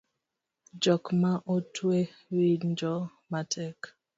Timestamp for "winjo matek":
2.35-3.79